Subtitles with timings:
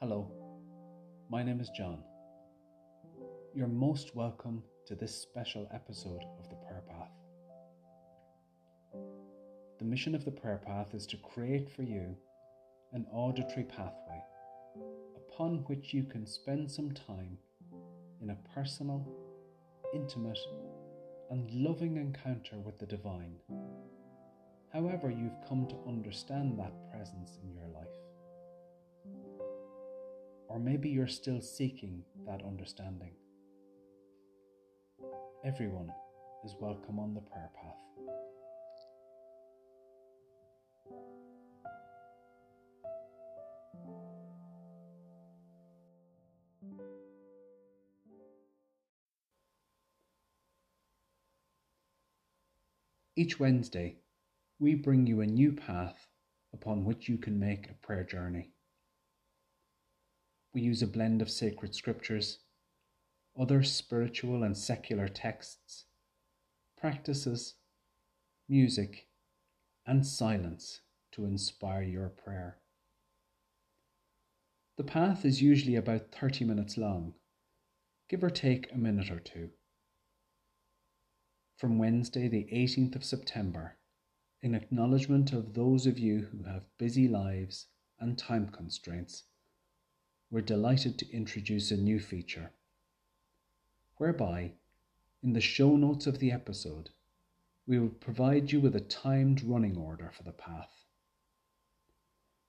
[0.00, 0.30] Hello,
[1.28, 2.04] my name is John.
[3.52, 7.10] You're most welcome to this special episode of the Prayer Path.
[9.80, 12.16] The mission of the Prayer Path is to create for you
[12.92, 14.22] an auditory pathway
[15.16, 17.36] upon which you can spend some time
[18.22, 19.04] in a personal,
[19.92, 20.38] intimate,
[21.30, 23.34] and loving encounter with the divine,
[24.78, 27.88] however, you've come to understand that presence in your life.
[30.48, 33.10] Or maybe you're still seeking that understanding.
[35.44, 35.88] Everyone
[36.44, 37.74] is welcome on the prayer path.
[53.16, 53.96] Each Wednesday,
[54.60, 56.08] we bring you a new path
[56.52, 58.50] upon which you can make a prayer journey.
[60.52, 62.38] We use a blend of sacred scriptures,
[63.38, 65.84] other spiritual and secular texts,
[66.76, 67.54] practices,
[68.48, 69.06] music,
[69.86, 70.80] and silence
[71.12, 72.58] to inspire your prayer.
[74.76, 77.14] The path is usually about 30 minutes long,
[78.08, 79.50] give or take a minute or two.
[81.56, 83.77] From Wednesday, the 18th of September,
[84.40, 87.66] in acknowledgement of those of you who have busy lives
[87.98, 89.24] and time constraints,
[90.30, 92.52] we're delighted to introduce a new feature
[93.96, 94.52] whereby,
[95.22, 96.90] in the show notes of the episode,
[97.66, 100.84] we will provide you with a timed running order for the path.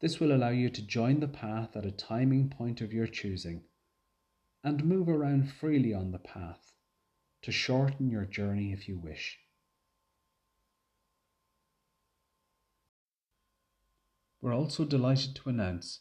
[0.00, 3.64] This will allow you to join the path at a timing point of your choosing
[4.62, 6.74] and move around freely on the path
[7.42, 9.38] to shorten your journey if you wish.
[14.42, 16.00] We're also delighted to announce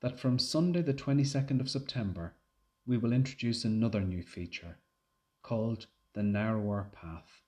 [0.00, 2.34] that from Sunday, the 22nd of September,
[2.86, 4.78] we will introduce another new feature
[5.42, 7.42] called the Narrower Path.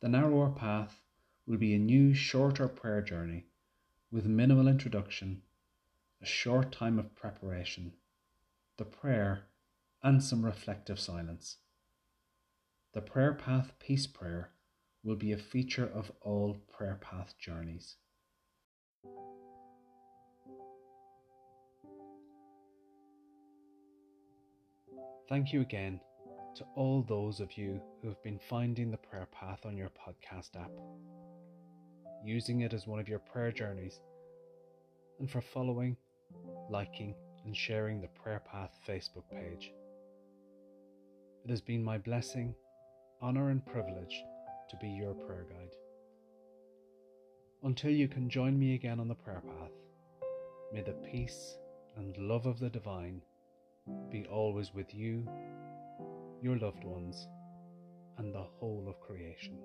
[0.00, 1.00] The Narrower Path
[1.46, 3.46] will be a new, shorter prayer journey
[4.10, 5.42] with minimal introduction,
[6.20, 7.94] a short time of preparation,
[8.76, 9.46] the prayer,
[10.02, 11.56] and some reflective silence.
[12.92, 14.50] The Prayer Path Peace Prayer
[15.02, 17.96] will be a feature of all Prayer Path journeys.
[25.32, 25.98] Thank you again
[26.56, 30.60] to all those of you who have been finding the prayer path on your podcast
[30.60, 30.70] app,
[32.22, 33.98] using it as one of your prayer journeys,
[35.20, 35.96] and for following,
[36.68, 37.14] liking,
[37.46, 39.72] and sharing the Prayer Path Facebook page.
[41.46, 42.54] It has been my blessing,
[43.22, 44.22] honour, and privilege
[44.68, 45.74] to be your prayer guide.
[47.62, 49.72] Until you can join me again on the prayer path,
[50.74, 51.56] may the peace
[51.96, 53.22] and love of the divine
[54.10, 55.26] be always with you,
[56.42, 57.28] your loved ones,
[58.18, 59.58] and the whole of creation.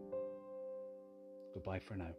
[1.53, 2.13] Goodbye for now.